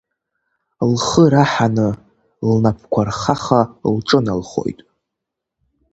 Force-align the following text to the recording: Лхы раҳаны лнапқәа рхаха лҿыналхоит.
Лхы 0.91 1.23
раҳаны 1.31 1.87
лнапқәа 2.49 3.01
рхаха 3.07 3.61
лҿыналхоит. 3.95 4.79